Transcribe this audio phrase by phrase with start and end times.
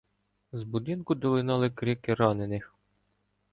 [0.51, 2.75] З будинку долинали крики ранених.